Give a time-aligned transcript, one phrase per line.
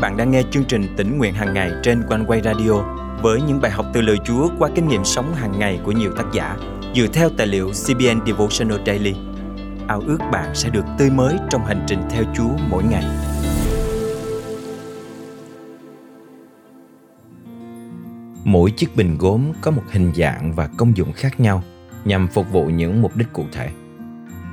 [0.00, 2.72] bạn đang nghe chương trình tỉnh nguyện hàng ngày trên quanh quay radio
[3.22, 6.12] với những bài học từ lời Chúa qua kinh nghiệm sống hàng ngày của nhiều
[6.16, 6.56] tác giả
[6.94, 9.14] dựa theo tài liệu CBN Devotional Daily.
[9.88, 13.04] Ao ước bạn sẽ được tươi mới trong hành trình theo Chúa mỗi ngày.
[18.44, 21.62] Mỗi chiếc bình gốm có một hình dạng và công dụng khác nhau
[22.04, 23.68] nhằm phục vụ những mục đích cụ thể.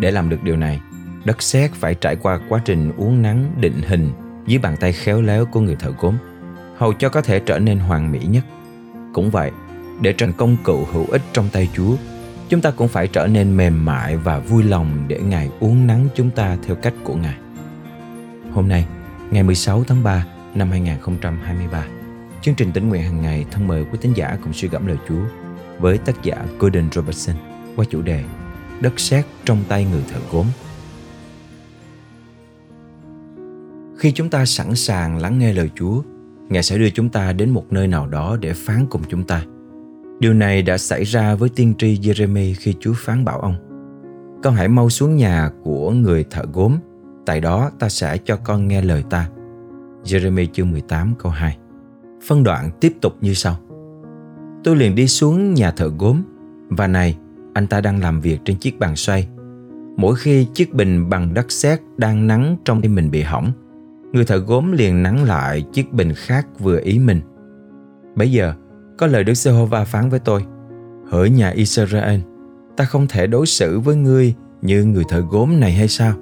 [0.00, 0.80] Để làm được điều này,
[1.24, 4.10] đất sét phải trải qua quá trình uốn nắn định hình
[4.46, 6.16] dưới bàn tay khéo léo của người thợ gốm
[6.82, 8.44] hầu cho có thể trở nên hoàn mỹ nhất.
[9.12, 9.50] Cũng vậy,
[10.00, 11.96] để trở thành công cụ hữu ích trong tay Chúa,
[12.48, 16.08] chúng ta cũng phải trở nên mềm mại và vui lòng để Ngài uốn nắng
[16.14, 17.34] chúng ta theo cách của Ngài.
[18.52, 18.86] Hôm nay,
[19.30, 21.84] ngày 16 tháng 3 năm 2023,
[22.42, 24.96] chương trình tĩnh nguyện hàng ngày thân mời quý tín giả cùng suy gẫm lời
[25.08, 25.22] Chúa
[25.78, 27.36] với tác giả Gordon Robertson
[27.76, 28.24] qua chủ đề
[28.80, 30.46] Đất sét trong tay người thợ gốm.
[34.02, 36.02] Khi chúng ta sẵn sàng lắng nghe lời Chúa,
[36.48, 39.44] Ngài sẽ đưa chúng ta đến một nơi nào đó để phán cùng chúng ta.
[40.20, 43.54] Điều này đã xảy ra với tiên tri Jeremy khi Chúa phán bảo ông.
[44.42, 46.76] Con hãy mau xuống nhà của người thợ gốm,
[47.26, 49.28] tại đó ta sẽ cho con nghe lời ta.
[50.04, 51.58] Jeremy chương 18 câu 2
[52.28, 53.56] Phân đoạn tiếp tục như sau.
[54.64, 56.22] Tôi liền đi xuống nhà thợ gốm,
[56.68, 57.18] và này,
[57.54, 59.28] anh ta đang làm việc trên chiếc bàn xoay.
[59.96, 63.52] Mỗi khi chiếc bình bằng đất sét đang nắng trong tim mình bị hỏng,
[64.12, 67.20] người thợ gốm liền nắng lại chiếc bình khác vừa ý mình.
[68.14, 68.54] Bây giờ,
[68.98, 70.44] có lời Đức Giê-hô-va phán với tôi,
[71.10, 72.20] hỡi nhà Israel,
[72.76, 76.14] ta không thể đối xử với ngươi như người thợ gốm này hay sao?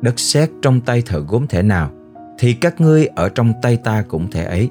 [0.00, 1.90] Đất sét trong tay thợ gốm thể nào,
[2.38, 4.70] thì các ngươi ở trong tay ta cũng thể ấy.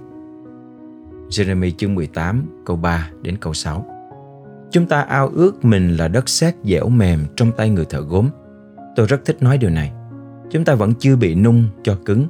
[1.30, 3.86] Jeremy chương 18 câu 3 đến câu 6
[4.72, 8.30] Chúng ta ao ước mình là đất sét dẻo mềm trong tay người thợ gốm.
[8.96, 9.92] Tôi rất thích nói điều này.
[10.52, 12.28] Chúng ta vẫn chưa bị nung cho cứng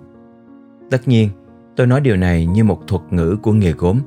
[0.89, 1.30] Tất nhiên,
[1.76, 4.00] tôi nói điều này như một thuật ngữ của nghề gốm,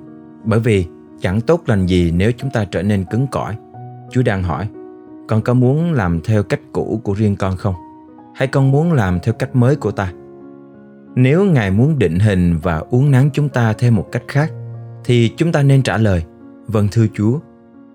[0.44, 0.86] bởi vì
[1.20, 3.56] chẳng tốt lành gì nếu chúng ta trở nên cứng cỏi.
[4.10, 4.68] Chúa đang hỏi,
[5.28, 7.74] con có muốn làm theo cách cũ của riêng con không?
[8.34, 10.12] Hay con muốn làm theo cách mới của ta?
[11.14, 14.52] Nếu Ngài muốn định hình và uốn nắn chúng ta theo một cách khác,
[15.04, 16.24] thì chúng ta nên trả lời,
[16.66, 17.38] vâng thưa Chúa,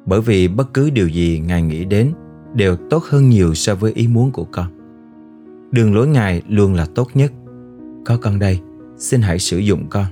[0.06, 2.12] bởi vì bất cứ điều gì Ngài nghĩ đến
[2.54, 4.66] đều tốt hơn nhiều so với ý muốn của con.
[5.72, 7.32] Đường lối Ngài luôn là tốt nhất.
[8.06, 8.60] Có con đây,
[9.02, 10.06] xin hãy sử dụng con.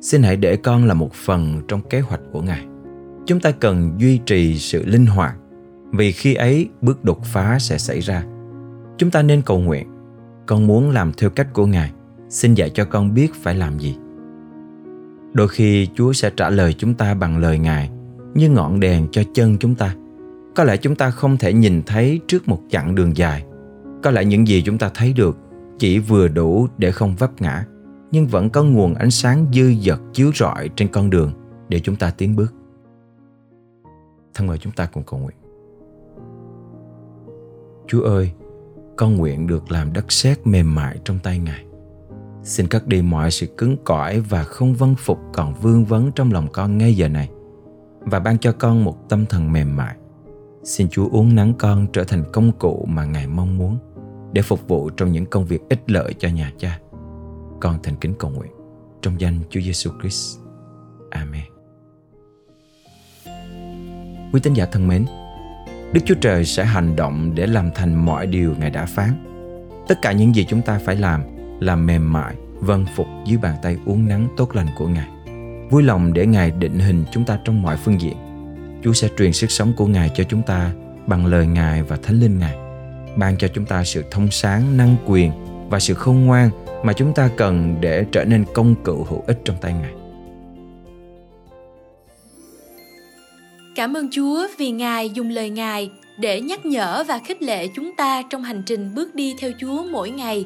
[0.00, 2.66] Xin hãy để con là một phần trong kế hoạch của ngài.
[3.26, 5.34] Chúng ta cần duy trì sự linh hoạt,
[5.92, 8.24] vì khi ấy bước đột phá sẽ xảy ra.
[8.98, 9.88] Chúng ta nên cầu nguyện.
[10.46, 11.92] Con muốn làm theo cách của ngài.
[12.28, 13.96] Xin dạy cho con biết phải làm gì.
[15.32, 17.90] Đôi khi chúa sẽ trả lời chúng ta bằng lời ngài,
[18.34, 19.94] như ngọn đèn cho chân chúng ta.
[20.54, 23.44] Có lẽ chúng ta không thể nhìn thấy trước một chặng đường dài.
[24.02, 25.36] Có lẽ những gì chúng ta thấy được
[25.78, 27.64] chỉ vừa đủ để không vấp ngã
[28.10, 31.32] nhưng vẫn có nguồn ánh sáng dư dật chiếu rọi trên con đường
[31.68, 32.54] để chúng ta tiến bước.
[34.34, 35.36] Thân mời chúng ta cùng cầu nguyện.
[37.86, 38.32] Chúa ơi,
[38.96, 41.64] con nguyện được làm đất sét mềm mại trong tay Ngài.
[42.42, 46.32] Xin cất đi mọi sự cứng cỏi và không vân phục còn vương vấn trong
[46.32, 47.30] lòng con ngay giờ này
[48.00, 49.96] và ban cho con một tâm thần mềm mại.
[50.64, 53.78] Xin Chúa uống nắng con trở thành công cụ mà Ngài mong muốn
[54.32, 56.80] để phục vụ trong những công việc ích lợi cho nhà cha
[57.60, 58.50] con thành kính cầu nguyện
[59.02, 60.38] trong danh Chúa Giêsu Christ.
[61.10, 61.42] Amen.
[64.32, 65.06] Quý tín giả thân mến,
[65.92, 69.10] Đức Chúa Trời sẽ hành động để làm thành mọi điều Ngài đã phán.
[69.88, 71.22] Tất cả những gì chúng ta phải làm
[71.60, 75.08] là mềm mại, vâng phục dưới bàn tay uốn nắng tốt lành của Ngài.
[75.70, 78.16] Vui lòng để Ngài định hình chúng ta trong mọi phương diện.
[78.82, 80.72] Chúa sẽ truyền sức sống của Ngài cho chúng ta
[81.06, 82.56] bằng lời Ngài và Thánh Linh Ngài,
[83.16, 85.32] ban cho chúng ta sự thông sáng, năng quyền
[85.70, 86.50] và sự khôn ngoan
[86.82, 89.92] mà chúng ta cần để trở nên công cụ hữu ích trong tay Ngài.
[93.74, 97.96] Cảm ơn Chúa vì Ngài dùng lời Ngài để nhắc nhở và khích lệ chúng
[97.96, 100.44] ta trong hành trình bước đi theo Chúa mỗi ngày.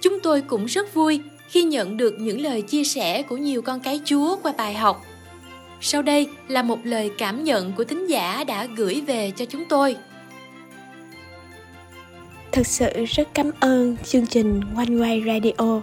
[0.00, 3.80] Chúng tôi cũng rất vui khi nhận được những lời chia sẻ của nhiều con
[3.80, 5.04] cái Chúa qua bài học.
[5.80, 9.64] Sau đây là một lời cảm nhận của thính giả đã gửi về cho chúng
[9.68, 9.96] tôi.
[12.52, 15.82] Thật sự rất cảm ơn chương trình One Way Radio.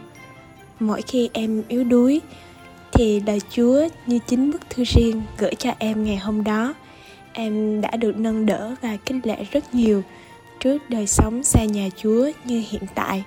[0.79, 2.21] Mỗi khi em yếu đuối,
[2.91, 6.73] thì lời Chúa như chính bức thư riêng gửi cho em ngày hôm đó.
[7.33, 10.01] Em đã được nâng đỡ và kinh lệ rất nhiều
[10.59, 13.23] trước đời sống xa nhà Chúa như hiện tại.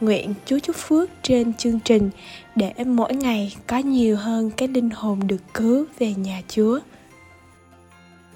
[0.00, 2.10] Nguyện Chúa chúc phước trên chương trình
[2.56, 6.78] để mỗi ngày có nhiều hơn cái linh hồn được cứu về nhà Chúa.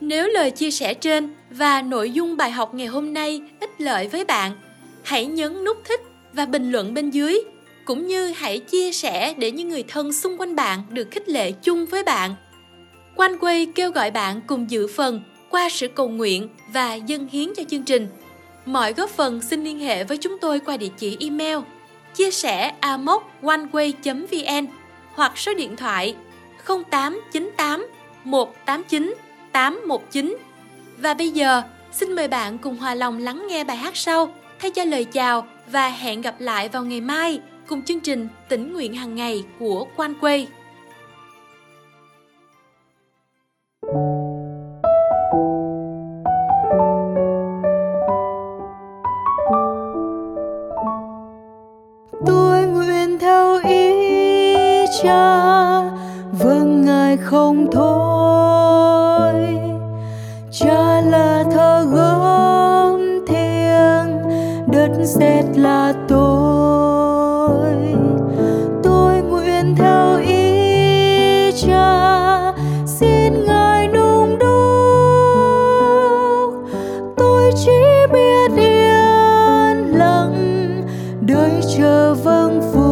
[0.00, 4.08] Nếu lời chia sẻ trên và nội dung bài học ngày hôm nay ích lợi
[4.08, 4.52] với bạn,
[5.02, 6.00] hãy nhấn nút thích
[6.32, 7.40] và bình luận bên dưới.
[7.84, 11.52] cũng như hãy chia sẻ để những người thân xung quanh bạn được khích lệ
[11.52, 12.34] chung với bạn.
[13.16, 17.49] Quanh quay kêu gọi bạn cùng dự phần qua sự cầu nguyện và dân hiến
[17.56, 18.08] cho chương trình.
[18.64, 21.58] Mọi góp phần xin liên hệ với chúng tôi qua địa chỉ email
[22.14, 24.66] chia sẻ amoconeway.vn
[25.14, 26.14] hoặc số điện thoại
[26.66, 27.87] 0898
[28.25, 29.14] 189
[29.56, 30.37] 819.
[30.99, 31.62] Và bây giờ,
[31.93, 35.47] xin mời bạn cùng hòa lòng lắng nghe bài hát sau thay cho lời chào
[35.73, 39.87] và hẹn gặp lại vào ngày mai cùng chương trình tỉnh nguyện hàng ngày của
[39.97, 40.47] Quan Quê.
[65.20, 67.74] Đất là tôi.
[68.82, 72.52] Tôi nguyện theo ý cha,
[72.86, 74.54] xin ngài nung đúc.
[77.16, 80.82] Tôi chỉ biết yên lặng
[81.20, 82.86] đợi chờ vâng phục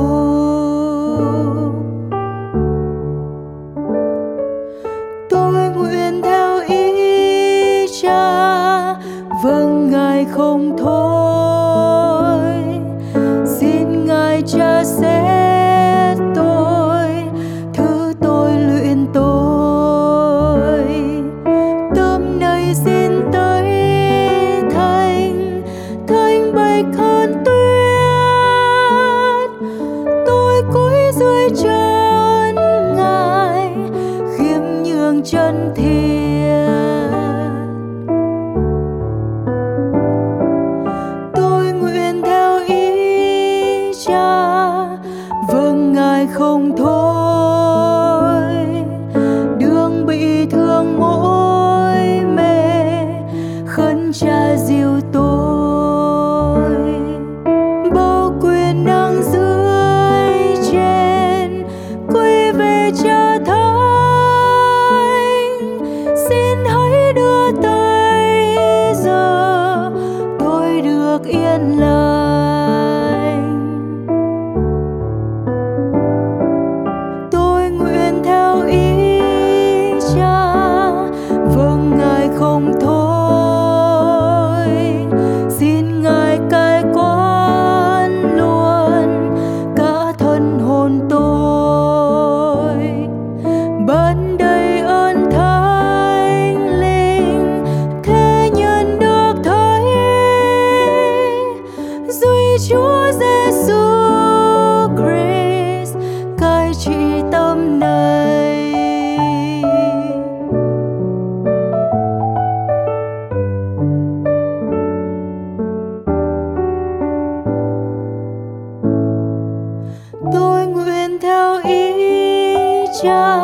[123.05, 123.39] cha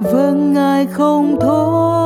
[0.00, 1.97] vâng ngài không thôi.